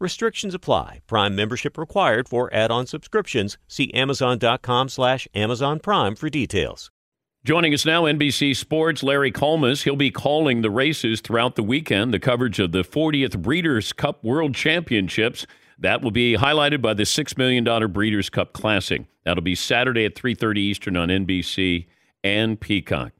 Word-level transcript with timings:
Restrictions 0.00 0.54
apply. 0.54 1.00
Prime 1.06 1.36
membership 1.36 1.76
required 1.76 2.26
for 2.26 2.52
add-on 2.54 2.86
subscriptions. 2.86 3.58
See 3.68 3.92
Amazon.com 3.92 4.88
slash 4.88 5.28
Amazon 5.34 5.78
Prime 5.78 6.16
for 6.16 6.30
details. 6.30 6.90
Joining 7.44 7.72
us 7.72 7.84
now, 7.84 8.04
NBC 8.04 8.56
Sports, 8.56 9.02
Larry 9.02 9.30
Collmus. 9.30 9.82
He'll 9.82 9.96
be 9.96 10.10
calling 10.10 10.62
the 10.62 10.70
races 10.70 11.20
throughout 11.20 11.56
the 11.56 11.62
weekend, 11.62 12.12
the 12.12 12.18
coverage 12.18 12.58
of 12.58 12.72
the 12.72 12.82
40th 12.82 13.40
Breeders' 13.40 13.92
Cup 13.92 14.24
World 14.24 14.54
Championships. 14.54 15.46
That 15.78 16.02
will 16.02 16.10
be 16.10 16.36
highlighted 16.36 16.82
by 16.82 16.94
the 16.94 17.04
$6 17.04 17.38
million 17.38 17.92
Breeders' 17.92 18.28
Cup 18.28 18.52
Classic. 18.52 19.04
That'll 19.24 19.42
be 19.42 19.54
Saturday 19.54 20.04
at 20.04 20.14
3.30 20.14 20.56
Eastern 20.58 20.96
on 20.96 21.08
NBC 21.08 21.86
and 22.22 22.60
Peacock. 22.60 23.12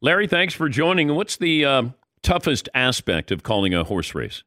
Larry, 0.00 0.26
thanks 0.26 0.54
for 0.54 0.68
joining. 0.68 1.14
What's 1.14 1.36
the 1.36 1.64
uh, 1.64 1.82
toughest 2.22 2.68
aspect 2.74 3.30
of 3.30 3.42
calling 3.42 3.74
a 3.74 3.84
horse 3.84 4.14
race? 4.14 4.44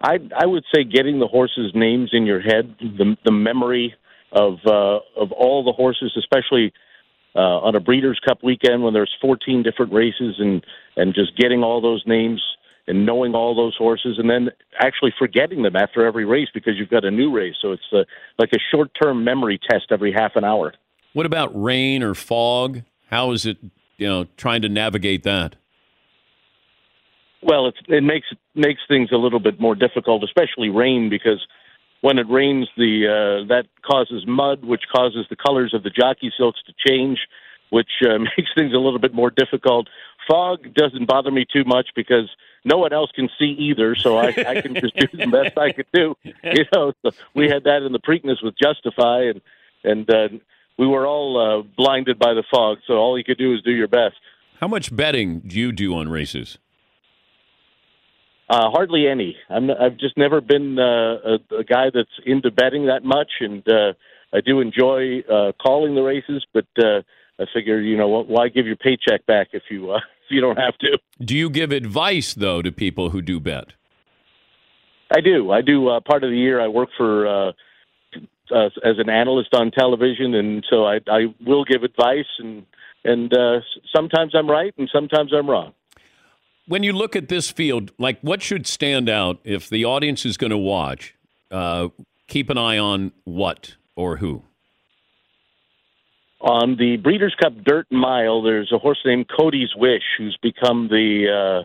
I 0.00 0.18
I 0.36 0.46
would 0.46 0.64
say 0.74 0.84
getting 0.84 1.18
the 1.18 1.26
horses' 1.26 1.72
names 1.74 2.10
in 2.12 2.26
your 2.26 2.40
head, 2.40 2.74
the 2.80 3.16
the 3.24 3.32
memory 3.32 3.94
of 4.32 4.58
uh, 4.66 4.98
of 5.16 5.32
all 5.32 5.64
the 5.64 5.72
horses, 5.72 6.12
especially 6.16 6.72
uh, 7.34 7.60
on 7.60 7.74
a 7.74 7.80
Breeders' 7.80 8.20
Cup 8.26 8.42
weekend 8.42 8.82
when 8.82 8.94
there's 8.94 9.14
14 9.20 9.62
different 9.62 9.92
races, 9.92 10.36
and 10.38 10.64
and 10.96 11.14
just 11.14 11.36
getting 11.36 11.62
all 11.62 11.80
those 11.80 12.02
names 12.06 12.42
and 12.88 13.04
knowing 13.04 13.34
all 13.34 13.54
those 13.54 13.74
horses, 13.76 14.16
and 14.18 14.30
then 14.30 14.50
actually 14.78 15.12
forgetting 15.18 15.62
them 15.62 15.74
after 15.74 16.06
every 16.06 16.24
race 16.24 16.48
because 16.54 16.74
you've 16.76 16.90
got 16.90 17.04
a 17.04 17.10
new 17.10 17.34
race. 17.34 17.54
So 17.60 17.72
it's 17.72 17.82
uh, 17.92 18.04
like 18.38 18.50
a 18.52 18.58
short-term 18.70 19.24
memory 19.24 19.58
test 19.68 19.86
every 19.90 20.12
half 20.12 20.36
an 20.36 20.44
hour. 20.44 20.72
What 21.12 21.26
about 21.26 21.50
rain 21.60 22.04
or 22.04 22.14
fog? 22.14 22.82
How 23.10 23.32
is 23.32 23.44
it, 23.44 23.58
you 23.96 24.06
know, 24.06 24.26
trying 24.36 24.62
to 24.62 24.68
navigate 24.68 25.24
that? 25.24 25.56
Well, 27.46 27.68
it's, 27.68 27.78
it 27.86 28.02
makes 28.02 28.26
makes 28.56 28.80
things 28.88 29.10
a 29.12 29.16
little 29.16 29.38
bit 29.38 29.60
more 29.60 29.76
difficult, 29.76 30.24
especially 30.24 30.68
rain, 30.68 31.08
because 31.08 31.46
when 32.00 32.18
it 32.18 32.26
rains, 32.28 32.68
the 32.76 33.06
uh, 33.06 33.46
that 33.48 33.66
causes 33.82 34.24
mud, 34.26 34.64
which 34.64 34.82
causes 34.92 35.26
the 35.30 35.36
colors 35.36 35.72
of 35.72 35.84
the 35.84 35.90
jockey 35.90 36.32
silks 36.36 36.58
to 36.66 36.74
change, 36.84 37.20
which 37.70 38.02
uh, 38.02 38.18
makes 38.36 38.50
things 38.56 38.74
a 38.74 38.78
little 38.78 38.98
bit 38.98 39.14
more 39.14 39.30
difficult. 39.30 39.88
Fog 40.28 40.74
doesn't 40.74 41.06
bother 41.06 41.30
me 41.30 41.46
too 41.50 41.62
much 41.64 41.90
because 41.94 42.28
no 42.64 42.78
one 42.78 42.92
else 42.92 43.12
can 43.14 43.28
see 43.38 43.54
either, 43.60 43.94
so 43.94 44.16
I, 44.16 44.34
I 44.44 44.60
can 44.60 44.74
just 44.74 44.96
do 44.96 45.06
the 45.12 45.28
best 45.28 45.56
I 45.56 45.70
could 45.70 45.86
do. 45.92 46.16
You 46.42 46.64
know, 46.72 46.92
so 47.02 47.10
we 47.34 47.48
had 47.48 47.64
that 47.64 47.82
in 47.82 47.92
the 47.92 48.00
Preakness 48.00 48.42
with 48.42 48.54
Justify, 48.60 49.30
and 49.30 49.40
and 49.84 50.10
uh, 50.10 50.28
we 50.76 50.88
were 50.88 51.06
all 51.06 51.38
uh, 51.38 51.62
blinded 51.76 52.18
by 52.18 52.34
the 52.34 52.42
fog, 52.50 52.78
so 52.88 52.94
all 52.94 53.16
you 53.16 53.22
could 53.22 53.38
do 53.38 53.54
is 53.54 53.62
do 53.62 53.70
your 53.70 53.86
best. 53.86 54.16
How 54.60 54.66
much 54.66 54.94
betting 54.94 55.40
do 55.40 55.56
you 55.56 55.70
do 55.70 55.94
on 55.94 56.08
races? 56.08 56.58
Uh, 58.48 58.70
hardly 58.70 59.08
any. 59.08 59.36
I'm, 59.50 59.70
I've 59.70 59.96
just 59.96 60.16
never 60.16 60.40
been 60.40 60.78
uh, 60.78 60.82
a, 60.82 61.56
a 61.58 61.64
guy 61.64 61.90
that's 61.92 62.08
into 62.24 62.50
betting 62.50 62.86
that 62.86 63.04
much, 63.04 63.30
and 63.40 63.66
uh, 63.68 63.92
I 64.32 64.40
do 64.40 64.60
enjoy 64.60 65.20
uh, 65.20 65.52
calling 65.60 65.96
the 65.96 66.02
races. 66.02 66.46
But 66.54 66.66
uh, 66.78 67.02
I 67.40 67.44
figure, 67.52 67.80
you 67.80 67.96
know, 67.96 68.06
why 68.06 68.48
give 68.48 68.66
your 68.66 68.76
paycheck 68.76 69.26
back 69.26 69.48
if 69.52 69.64
you 69.68 69.90
uh, 69.90 69.96
if 70.24 70.30
you 70.30 70.40
don't 70.40 70.58
have 70.58 70.78
to? 70.78 70.98
Do 71.20 71.36
you 71.36 71.50
give 71.50 71.72
advice 71.72 72.34
though 72.34 72.62
to 72.62 72.70
people 72.70 73.10
who 73.10 73.20
do 73.20 73.40
bet? 73.40 73.72
I 75.10 75.20
do. 75.20 75.50
I 75.50 75.62
do. 75.62 75.88
Uh, 75.88 76.00
part 76.00 76.24
of 76.24 76.30
the 76.30 76.36
year, 76.36 76.60
I 76.60 76.68
work 76.68 76.90
for 76.96 77.26
uh, 77.26 77.52
uh, 78.50 78.66
as 78.84 78.98
an 78.98 79.08
analyst 79.08 79.54
on 79.54 79.70
television, 79.70 80.34
and 80.34 80.64
so 80.70 80.84
I, 80.84 81.00
I 81.08 81.34
will 81.44 81.64
give 81.64 81.82
advice, 81.82 82.26
and 82.38 82.64
and 83.04 83.32
uh, 83.36 83.60
sometimes 83.94 84.34
I'm 84.34 84.48
right, 84.50 84.74
and 84.78 84.88
sometimes 84.92 85.32
I'm 85.32 85.48
wrong. 85.48 85.72
When 86.68 86.82
you 86.82 86.92
look 86.92 87.14
at 87.14 87.28
this 87.28 87.50
field, 87.50 87.92
like 87.98 88.20
what 88.22 88.42
should 88.42 88.66
stand 88.66 89.08
out 89.08 89.38
if 89.44 89.68
the 89.68 89.84
audience 89.84 90.26
is 90.26 90.36
going 90.36 90.50
to 90.50 90.58
watch? 90.58 91.14
Uh, 91.50 91.88
keep 92.26 92.50
an 92.50 92.58
eye 92.58 92.78
on 92.78 93.12
what 93.24 93.76
or 93.94 94.16
who? 94.16 94.42
On 96.40 96.76
the 96.76 96.96
Breeders' 96.96 97.34
Cup 97.40 97.54
Dirt 97.64 97.86
Mile, 97.90 98.42
there's 98.42 98.70
a 98.72 98.78
horse 98.78 98.98
named 99.04 99.26
Cody's 99.28 99.74
Wish, 99.76 100.02
who's 100.18 100.36
become 100.42 100.88
the 100.88 101.64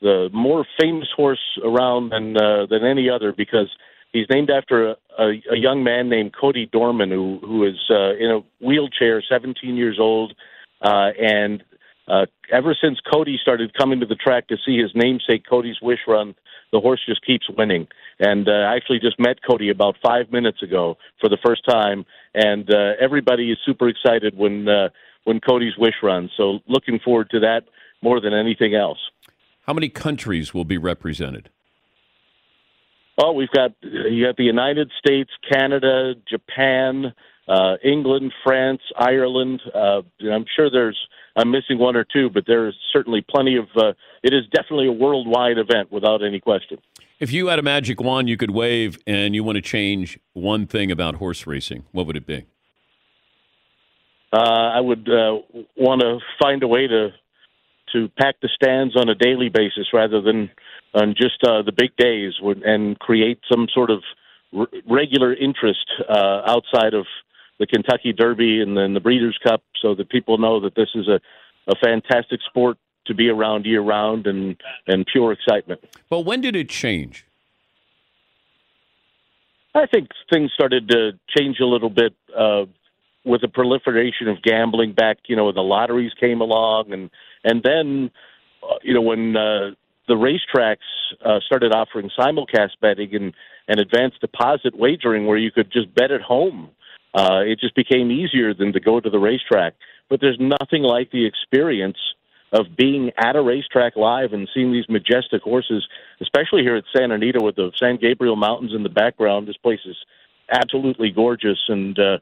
the 0.00 0.28
more 0.32 0.64
famous 0.80 1.08
horse 1.14 1.58
around 1.62 2.10
than 2.10 2.36
uh, 2.36 2.66
than 2.66 2.84
any 2.84 3.10
other 3.10 3.32
because 3.32 3.68
he's 4.12 4.26
named 4.30 4.50
after 4.50 4.90
a, 4.90 4.96
a, 5.18 5.42
a 5.52 5.56
young 5.56 5.84
man 5.84 6.08
named 6.08 6.34
Cody 6.38 6.66
Dorman, 6.66 7.10
who 7.10 7.38
who 7.42 7.64
is 7.64 7.78
uh, 7.90 8.14
in 8.14 8.30
a 8.30 8.64
wheelchair, 8.64 9.22
17 9.28 9.76
years 9.76 9.98
old, 10.00 10.34
uh, 10.82 11.10
and 11.20 11.62
uh, 12.08 12.26
ever 12.52 12.76
since 12.80 12.98
Cody 13.12 13.38
started 13.40 13.74
coming 13.74 14.00
to 14.00 14.06
the 14.06 14.14
track 14.14 14.48
to 14.48 14.56
see 14.64 14.78
his 14.78 14.92
namesake 14.94 15.44
Cody's 15.48 15.80
Wish 15.82 16.00
run, 16.06 16.34
the 16.72 16.80
horse 16.80 17.00
just 17.06 17.24
keeps 17.24 17.46
winning. 17.56 17.88
And 18.18 18.48
uh, 18.48 18.52
I 18.52 18.76
actually 18.76 19.00
just 19.00 19.18
met 19.18 19.38
Cody 19.48 19.70
about 19.70 19.96
five 20.04 20.30
minutes 20.30 20.62
ago 20.62 20.96
for 21.20 21.28
the 21.28 21.38
first 21.44 21.62
time, 21.68 22.04
and 22.34 22.68
uh, 22.72 22.92
everybody 23.00 23.50
is 23.50 23.58
super 23.64 23.88
excited 23.88 24.36
when 24.36 24.68
uh, 24.68 24.88
when 25.24 25.40
Cody's 25.40 25.76
Wish 25.76 25.94
runs. 26.02 26.30
So 26.36 26.60
looking 26.68 27.00
forward 27.04 27.30
to 27.30 27.40
that 27.40 27.62
more 28.02 28.20
than 28.20 28.32
anything 28.32 28.74
else. 28.74 28.98
How 29.66 29.74
many 29.74 29.88
countries 29.88 30.54
will 30.54 30.64
be 30.64 30.78
represented? 30.78 31.50
Oh, 33.18 33.32
we've 33.32 33.50
got 33.50 33.72
you 33.82 34.26
got 34.26 34.36
the 34.36 34.44
United 34.44 34.90
States, 34.98 35.30
Canada, 35.50 36.14
Japan, 36.28 37.12
uh, 37.48 37.76
England, 37.82 38.32
France, 38.44 38.82
Ireland. 38.96 39.60
Uh, 39.74 40.02
I'm 40.20 40.44
sure 40.54 40.70
there's 40.70 40.98
I'm 41.36 41.50
missing 41.50 41.78
one 41.78 41.96
or 41.96 42.04
two, 42.04 42.30
but 42.30 42.44
there 42.46 42.66
is 42.66 42.74
certainly 42.92 43.24
plenty 43.28 43.56
of. 43.56 43.66
Uh, 43.76 43.92
it 44.22 44.32
is 44.32 44.44
definitely 44.52 44.88
a 44.88 44.92
worldwide 44.92 45.58
event 45.58 45.92
without 45.92 46.24
any 46.24 46.40
question. 46.40 46.78
If 47.20 47.32
you 47.32 47.48
had 47.48 47.58
a 47.58 47.62
magic 47.62 48.00
wand 48.00 48.28
you 48.28 48.36
could 48.36 48.50
wave 48.50 48.98
and 49.06 49.34
you 49.34 49.44
want 49.44 49.56
to 49.56 49.62
change 49.62 50.18
one 50.32 50.66
thing 50.66 50.90
about 50.90 51.16
horse 51.16 51.46
racing, 51.46 51.84
what 51.92 52.06
would 52.06 52.16
it 52.16 52.26
be? 52.26 52.46
Uh, 54.32 54.38
I 54.38 54.80
would 54.80 55.08
uh, 55.08 55.38
want 55.76 56.00
to 56.00 56.18
find 56.40 56.62
a 56.62 56.68
way 56.68 56.86
to 56.86 57.10
to 57.92 58.08
pack 58.18 58.34
the 58.42 58.48
stands 58.54 58.96
on 58.96 59.08
a 59.08 59.14
daily 59.14 59.48
basis 59.48 59.86
rather 59.92 60.20
than 60.20 60.50
on 60.92 61.14
just 61.16 61.42
uh, 61.46 61.62
the 61.62 61.72
big 61.72 61.96
days, 61.96 62.32
and 62.64 62.98
create 62.98 63.38
some 63.50 63.68
sort 63.72 63.90
of 63.90 64.02
r- 64.56 64.66
regular 64.90 65.32
interest 65.32 65.86
uh, 66.08 66.42
outside 66.46 66.94
of 66.94 67.06
the 67.58 67.66
Kentucky 67.66 68.12
Derby 68.12 68.60
and 68.60 68.76
then 68.76 68.94
the 68.94 69.00
Breeders' 69.00 69.38
Cup, 69.42 69.62
so 69.80 69.94
that 69.94 70.08
people 70.08 70.38
know 70.38 70.60
that 70.60 70.74
this 70.74 70.88
is 70.94 71.08
a, 71.08 71.20
a 71.70 71.74
fantastic 71.76 72.40
sport 72.48 72.78
to 73.06 73.14
be 73.14 73.28
around 73.28 73.64
year 73.64 73.80
round 73.80 74.26
and 74.26 74.56
and 74.86 75.06
pure 75.06 75.32
excitement. 75.32 75.80
But 76.10 76.20
when 76.20 76.40
did 76.40 76.56
it 76.56 76.68
change? 76.68 77.24
I 79.74 79.86
think 79.86 80.08
things 80.32 80.50
started 80.54 80.88
to 80.88 81.12
change 81.36 81.60
a 81.60 81.66
little 81.66 81.90
bit 81.90 82.14
uh, 82.36 82.64
with 83.24 83.42
the 83.42 83.48
proliferation 83.48 84.28
of 84.28 84.42
gambling 84.42 84.92
back. 84.92 85.18
You 85.26 85.36
know, 85.36 85.46
when 85.46 85.54
the 85.54 85.62
lotteries 85.62 86.12
came 86.18 86.40
along, 86.40 86.92
and 86.92 87.10
and 87.44 87.62
then 87.62 88.10
uh, 88.62 88.76
you 88.82 88.94
know 88.94 89.02
when 89.02 89.36
uh, 89.36 89.70
the 90.08 90.14
racetracks 90.14 90.76
uh, 91.24 91.40
started 91.44 91.72
offering 91.72 92.10
simulcast 92.18 92.80
betting 92.80 93.14
and 93.14 93.34
and 93.68 93.80
advanced 93.80 94.20
deposit 94.20 94.76
wagering, 94.76 95.26
where 95.26 95.38
you 95.38 95.50
could 95.50 95.70
just 95.70 95.94
bet 95.94 96.10
at 96.10 96.22
home 96.22 96.70
uh, 97.16 97.40
it 97.40 97.58
just 97.58 97.74
became 97.74 98.10
easier 98.10 98.54
than 98.54 98.72
to 98.74 98.80
go 98.80 99.00
to 99.00 99.10
the 99.10 99.18
racetrack. 99.18 99.74
But 100.10 100.20
there's 100.20 100.38
nothing 100.38 100.82
like 100.82 101.10
the 101.10 101.24
experience 101.26 101.98
of 102.52 102.66
being 102.76 103.10
at 103.18 103.34
a 103.34 103.42
racetrack 103.42 103.96
live 103.96 104.32
and 104.32 104.48
seeing 104.54 104.70
these 104.72 104.88
majestic 104.88 105.42
horses, 105.42 105.82
especially 106.20 106.62
here 106.62 106.76
at 106.76 106.84
Santa 106.94 107.14
Anita 107.14 107.42
with 107.42 107.56
the 107.56 107.72
San 107.82 107.96
Gabriel 107.96 108.36
Mountains 108.36 108.72
in 108.72 108.82
the 108.84 108.88
background. 108.88 109.48
This 109.48 109.56
place 109.56 109.80
is 109.84 109.96
absolutely 110.52 111.10
gorgeous, 111.10 111.58
and 111.68 111.98
uh, 111.98 112.18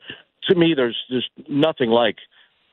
to 0.48 0.54
me, 0.54 0.74
there's 0.74 0.96
just 1.10 1.28
nothing 1.48 1.90
like 1.90 2.16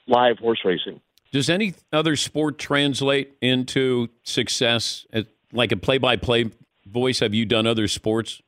live 0.07 0.37
horse 0.39 0.61
racing. 0.63 1.01
Does 1.31 1.49
any 1.49 1.73
other 1.91 2.15
sport 2.15 2.57
translate 2.57 3.33
into 3.41 4.09
success? 4.23 5.05
Like 5.51 5.71
a 5.71 5.77
play-by-play 5.77 6.51
voice, 6.85 7.19
have 7.19 7.33
you 7.33 7.45
done 7.45 7.67
other 7.67 7.87
sports? 7.87 8.41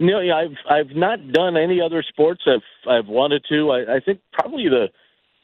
No, 0.00 0.20
yeah, 0.20 0.36
I've 0.36 0.56
I've 0.70 0.96
not 0.96 1.32
done 1.32 1.56
any 1.56 1.80
other 1.80 2.04
sports. 2.06 2.42
I've 2.46 2.88
I've 2.88 3.08
wanted 3.08 3.44
to. 3.48 3.70
I, 3.70 3.96
I 3.96 4.00
think 4.00 4.20
probably 4.32 4.68
the 4.68 4.88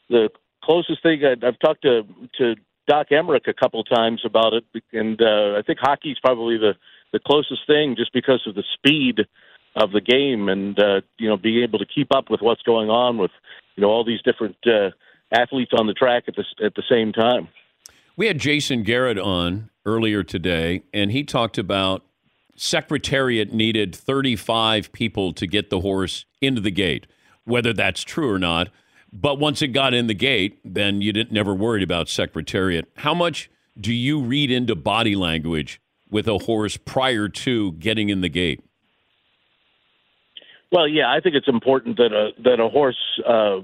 the 0.09 0.29
closest 0.63 1.03
thing 1.03 1.21
I, 1.25 1.33
I've 1.45 1.59
talked 1.59 1.81
to 1.81 2.03
to 2.37 2.55
Doc 2.87 3.07
Emrick 3.11 3.47
a 3.47 3.53
couple 3.53 3.83
times 3.83 4.21
about 4.25 4.53
it, 4.53 4.63
and 4.93 5.21
uh, 5.21 5.57
I 5.57 5.61
think 5.65 5.79
hockey's 5.79 6.17
probably 6.21 6.57
the 6.57 6.73
the 7.11 7.19
closest 7.19 7.61
thing, 7.67 7.95
just 7.97 8.13
because 8.13 8.43
of 8.47 8.55
the 8.55 8.63
speed 8.73 9.21
of 9.75 9.91
the 9.91 10.01
game, 10.01 10.47
and 10.47 10.79
uh, 10.79 11.01
you 11.17 11.27
know, 11.27 11.37
being 11.37 11.63
able 11.63 11.79
to 11.79 11.85
keep 11.85 12.13
up 12.13 12.29
with 12.29 12.41
what's 12.41 12.61
going 12.63 12.89
on 12.89 13.17
with 13.17 13.31
you 13.75 13.81
know 13.81 13.89
all 13.89 14.05
these 14.05 14.21
different 14.21 14.55
uh, 14.65 14.91
athletes 15.33 15.71
on 15.77 15.87
the 15.87 15.93
track 15.93 16.23
at 16.27 16.35
the 16.35 16.45
at 16.65 16.75
the 16.75 16.83
same 16.89 17.11
time. 17.11 17.49
We 18.15 18.27
had 18.27 18.39
Jason 18.39 18.83
Garrett 18.83 19.19
on 19.19 19.69
earlier 19.85 20.23
today, 20.23 20.83
and 20.93 21.11
he 21.11 21.23
talked 21.23 21.57
about 21.57 22.05
Secretariat 22.55 23.53
needed 23.53 23.95
35 23.95 24.91
people 24.91 25.33
to 25.33 25.45
get 25.45 25.69
the 25.69 25.81
horse 25.81 26.25
into 26.41 26.61
the 26.61 26.71
gate. 26.71 27.07
Whether 27.43 27.73
that's 27.73 28.03
true 28.03 28.31
or 28.31 28.39
not, 28.39 28.69
but 29.13 29.39
once 29.39 29.61
it 29.61 29.67
got 29.67 29.93
in 29.93 30.07
the 30.07 30.13
gate, 30.13 30.59
then 30.65 31.01
you 31.01 31.13
didn't 31.13 31.31
never 31.31 31.53
worried 31.53 31.83
about 31.83 32.09
Secretariat. 32.09 32.89
How 32.97 33.13
much 33.13 33.49
do 33.79 33.93
you 33.93 34.19
read 34.19 34.49
into 34.51 34.75
body 34.75 35.15
language 35.15 35.79
with 36.09 36.27
a 36.27 36.39
horse 36.39 36.77
prior 36.77 37.29
to 37.29 37.73
getting 37.73 38.09
in 38.09 38.21
the 38.21 38.29
gate? 38.29 38.63
Well, 40.71 40.87
yeah, 40.87 41.11
I 41.11 41.19
think 41.21 41.35
it's 41.35 41.47
important 41.47 41.97
that 41.97 42.11
a 42.11 42.31
that 42.43 42.59
a 42.59 42.67
horse, 42.67 42.97
uh, 43.25 43.61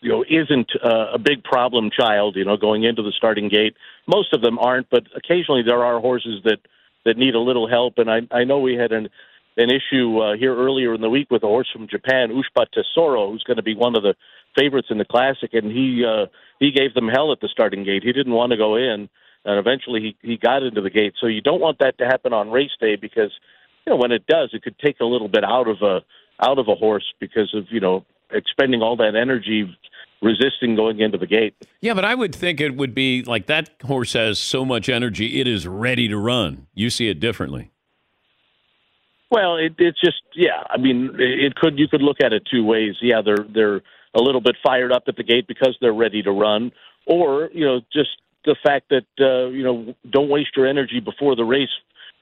you 0.00 0.10
know, 0.10 0.24
isn't 0.28 0.70
uh, 0.82 1.12
a 1.12 1.18
big 1.18 1.44
problem 1.44 1.90
child. 1.90 2.36
You 2.36 2.44
know, 2.44 2.56
going 2.56 2.84
into 2.84 3.02
the 3.02 3.12
starting 3.16 3.48
gate, 3.48 3.76
most 4.06 4.32
of 4.32 4.42
them 4.42 4.58
aren't, 4.58 4.88
but 4.90 5.04
occasionally 5.14 5.62
there 5.62 5.84
are 5.84 6.00
horses 6.00 6.42
that 6.44 6.58
that 7.04 7.16
need 7.16 7.34
a 7.34 7.40
little 7.40 7.68
help. 7.68 7.94
And 7.98 8.10
I 8.10 8.20
I 8.30 8.44
know 8.44 8.60
we 8.60 8.74
had 8.74 8.92
an 8.92 9.08
an 9.56 9.70
issue 9.70 10.20
uh, 10.20 10.36
here 10.36 10.56
earlier 10.56 10.94
in 10.94 11.00
the 11.00 11.10
week 11.10 11.30
with 11.30 11.42
a 11.42 11.46
horse 11.46 11.68
from 11.72 11.88
Japan, 11.88 12.30
Ushba 12.30 12.66
Tesoro, 12.72 13.30
who's 13.30 13.42
going 13.42 13.56
to 13.56 13.62
be 13.62 13.74
one 13.74 13.96
of 13.96 14.04
the 14.04 14.14
favorites 14.56 14.88
in 14.90 14.98
the 14.98 15.04
classic, 15.04 15.52
and 15.52 15.70
he 15.70 16.04
uh, 16.04 16.26
he 16.60 16.70
gave 16.70 16.94
them 16.94 17.08
hell 17.08 17.32
at 17.32 17.40
the 17.40 17.48
starting 17.48 17.84
gate. 17.84 18.02
He 18.04 18.12
didn't 18.12 18.32
want 18.32 18.52
to 18.52 18.56
go 18.56 18.76
in, 18.76 19.08
and 19.44 19.58
eventually 19.58 20.00
he 20.00 20.28
he 20.28 20.36
got 20.36 20.62
into 20.62 20.80
the 20.80 20.90
gate. 20.90 21.14
So 21.20 21.26
you 21.26 21.40
don't 21.40 21.60
want 21.60 21.80
that 21.80 21.98
to 21.98 22.06
happen 22.06 22.32
on 22.32 22.50
race 22.50 22.70
day 22.80 22.96
because 22.96 23.32
you 23.86 23.92
know 23.92 23.96
when 23.96 24.12
it 24.12 24.26
does, 24.26 24.50
it 24.52 24.62
could 24.62 24.78
take 24.78 25.00
a 25.00 25.04
little 25.04 25.28
bit 25.28 25.44
out 25.44 25.68
of 25.68 25.82
a 25.82 26.02
out 26.40 26.58
of 26.58 26.68
a 26.68 26.74
horse 26.74 27.04
because 27.18 27.52
of 27.52 27.64
you 27.70 27.80
know 27.80 28.04
expending 28.30 28.82
all 28.82 28.96
that 28.96 29.16
energy 29.16 29.76
resisting 30.22 30.74
going 30.76 31.00
into 31.00 31.18
the 31.18 31.26
gate. 31.26 31.54
Yeah, 31.80 31.94
but 31.94 32.04
I 32.04 32.14
would 32.14 32.34
think 32.34 32.60
it 32.60 32.76
would 32.76 32.94
be 32.94 33.22
like 33.22 33.46
that 33.46 33.70
horse 33.84 34.14
has 34.14 34.38
so 34.38 34.64
much 34.64 34.88
energy, 34.88 35.40
it 35.40 35.46
is 35.46 35.66
ready 35.66 36.08
to 36.08 36.16
run. 36.16 36.66
You 36.74 36.90
see 36.90 37.08
it 37.08 37.20
differently. 37.20 37.70
Well, 39.30 39.56
it, 39.56 39.74
it's 39.78 40.00
just 40.00 40.22
yeah. 40.34 40.62
I 40.70 40.78
mean, 40.78 41.10
it 41.18 41.54
could 41.54 41.78
you 41.78 41.86
could 41.88 42.02
look 42.02 42.16
at 42.22 42.32
it 42.32 42.44
two 42.50 42.64
ways. 42.64 42.94
Yeah, 43.02 43.20
they're 43.22 43.46
they're 43.54 43.82
a 44.14 44.22
little 44.22 44.40
bit 44.40 44.56
fired 44.62 44.90
up 44.90 45.04
at 45.06 45.16
the 45.16 45.22
gate 45.22 45.46
because 45.46 45.76
they're 45.80 45.92
ready 45.92 46.22
to 46.22 46.30
run, 46.30 46.72
or 47.06 47.50
you 47.52 47.64
know 47.64 47.80
just 47.92 48.10
the 48.44 48.56
fact 48.64 48.88
that 48.88 49.06
uh, 49.20 49.48
you 49.50 49.62
know 49.62 49.94
don't 50.10 50.30
waste 50.30 50.56
your 50.56 50.66
energy 50.66 51.00
before 51.00 51.36
the 51.36 51.44
race, 51.44 51.68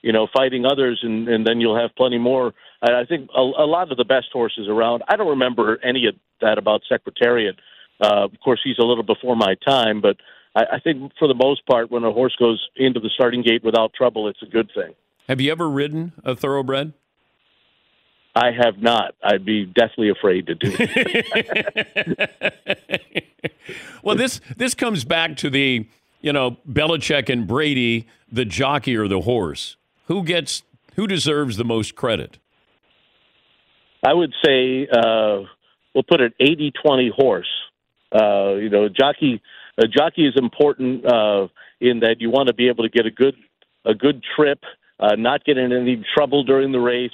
you 0.02 0.12
know, 0.12 0.26
fighting 0.37 0.66
others, 0.66 1.00
and, 1.02 1.28
and 1.28 1.46
then 1.46 1.60
you'll 1.60 1.81
have 1.81 1.94
plenty 1.96 2.19
more. 2.19 2.52
I, 2.82 3.02
I 3.02 3.04
think 3.04 3.31
a, 3.37 3.40
a 3.40 3.66
lot 3.66 3.92
of 3.92 3.99
the 3.99 4.04
best 4.04 4.28
horses 4.32 4.66
around. 4.69 5.04
I 5.08 5.16
don't 5.16 5.28
remember 5.28 5.78
any 5.84 6.06
of 6.06 6.16
that 6.40 6.58
about 6.58 6.82
Secretariat. 6.88 7.56
Uh, 8.00 8.25
of 8.25 8.32
course, 8.43 8.60
he's 8.62 8.78
a 8.78 8.84
little 8.84 9.04
before 9.04 9.37
my 9.37 9.54
time, 9.66 10.00
but 10.00 10.16
I, 10.54 10.76
I 10.76 10.81
think 10.81 11.12
for 11.19 11.28
the 11.28 11.34
most 11.34 11.64
part, 11.66 11.90
when 11.90 12.04
a 12.04 12.12
horse 12.12 12.34
goes 12.38 12.66
into 12.76 13.00
the 13.00 13.10
starting 13.14 13.43
gate 13.43 13.64
without 13.64 13.93
trouble, 13.94 14.28
it's 14.28 14.43
a 14.43 14.46
good 14.46 14.70
thing. 14.75 14.94
Have 15.28 15.40
you 15.40 15.50
ever 15.50 15.69
ridden 15.69 16.12
a 16.25 16.37
thoroughbred? 16.37 16.93
I 18.34 18.50
have 18.52 18.78
not. 18.78 19.14
I'd 19.25 19.44
be 19.46 19.64
deathly 19.64 20.10
afraid 20.10 20.46
to 20.48 20.54
do 20.54 20.70
it. 20.78 22.31
well, 24.02 24.14
this 24.14 24.42
this 24.56 24.75
comes 24.75 25.04
back 25.04 25.37
to 25.38 25.49
the 25.49 25.88
you 26.20 26.32
know 26.34 26.58
Belichick 26.70 27.31
and 27.31 27.46
Brady, 27.46 28.06
the 28.31 28.44
jockey 28.44 28.94
or 28.94 29.08
the 29.08 29.22
horse. 29.22 29.76
Who 30.08 30.22
gets 30.22 30.64
who 30.96 31.06
deserves 31.06 31.56
the 31.56 31.64
most 31.64 31.94
credit? 31.94 32.38
I 34.04 34.12
would 34.12 34.34
say 34.44 34.87
uh, 34.87 35.40
we'll 35.94 36.04
put 36.06 36.20
it 36.20 36.34
80-20 36.38 37.10
horse. 37.10 37.49
Uh, 38.14 38.54
you 38.54 38.70
know, 38.70 38.88
jockey 38.88 39.42
a 39.78 39.86
jockey 39.86 40.26
is 40.26 40.34
important 40.36 41.04
uh, 41.04 41.48
in 41.80 42.00
that 42.00 42.16
you 42.20 42.30
want 42.30 42.48
to 42.48 42.54
be 42.54 42.68
able 42.68 42.84
to 42.84 42.90
get 42.90 43.06
a 43.06 43.10
good 43.10 43.34
a 43.84 43.94
good 43.94 44.22
trip, 44.36 44.60
uh, 44.98 45.14
not 45.16 45.44
get 45.44 45.58
in 45.58 45.72
any 45.72 46.04
trouble 46.14 46.42
during 46.42 46.72
the 46.72 46.80
race 46.80 47.10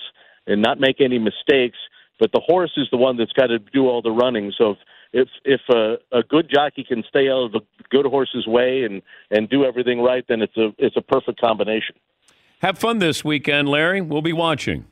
and 0.46 0.62
not 0.62 0.80
make 0.80 1.00
any 1.00 1.18
mistakes. 1.18 1.76
But 2.18 2.30
the 2.32 2.40
horse 2.40 2.72
is 2.76 2.86
the 2.90 2.96
one 2.96 3.16
that's 3.16 3.32
got 3.32 3.48
to 3.48 3.58
do 3.58 3.88
all 3.88 4.00
the 4.00 4.10
running. 4.10 4.52
So 4.56 4.72
if 4.72 4.78
if, 5.12 5.28
if 5.44 5.60
a, 5.68 6.18
a 6.18 6.22
good 6.22 6.50
jockey 6.52 6.84
can 6.84 7.04
stay 7.08 7.28
out 7.28 7.46
of 7.46 7.52
the 7.52 7.60
good 7.90 8.06
horse's 8.06 8.46
way 8.46 8.84
and 8.84 9.02
and 9.30 9.48
do 9.48 9.64
everything 9.64 10.00
right, 10.00 10.24
then 10.28 10.40
it's 10.40 10.56
a 10.56 10.70
it's 10.78 10.96
a 10.96 11.02
perfect 11.02 11.40
combination. 11.40 11.96
Have 12.60 12.78
fun 12.78 12.98
this 12.98 13.24
weekend, 13.24 13.68
Larry. 13.68 14.00
We'll 14.00 14.22
be 14.22 14.32
watching. 14.32 14.86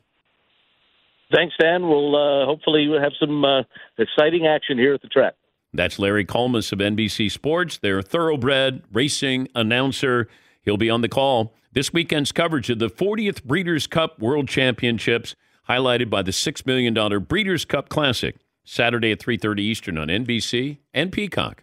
Thanks, 1.33 1.55
Dan. 1.61 1.89
We'll 1.89 2.17
uh, 2.17 2.47
hopefully 2.47 2.89
we'll 2.89 3.01
have 3.01 3.13
some 3.21 3.45
uh, 3.45 3.63
exciting 3.97 4.47
action 4.49 4.77
here 4.77 4.95
at 4.95 5.03
the 5.03 5.09
track. 5.09 5.35
That's 5.73 5.99
Larry 5.99 6.25
Collmus 6.25 6.73
of 6.73 6.81
NBC 6.81 7.31
Sports. 7.31 7.79
Their 7.79 8.03
thoroughbred 8.03 8.83
racing 8.93 9.49
announcer. 9.55 10.29
He'll 10.63 10.77
be 10.77 10.91
on 10.91 11.01
the 11.01 11.09
call. 11.09 11.55
This 11.73 11.93
weekend's 11.93 12.33
coverage 12.33 12.69
of 12.71 12.81
the 12.81 12.91
40th 12.91 13.45
Breeders' 13.45 13.87
Cup 13.87 14.19
World 14.19 14.49
Championships, 14.49 15.37
highlighted 15.69 16.11
by 16.11 16.23
the 16.23 16.33
$6 16.33 16.67
million 16.67 17.23
Breeders' 17.25 17.65
Cup 17.65 17.89
Classic, 17.89 18.37
Saturday 18.65 19.13
at 19.13 19.21
3.30 19.21 19.61
Eastern 19.61 19.97
on 19.97 20.09
NBC 20.09 20.79
and 20.93 21.13
Peacock. 21.13 21.63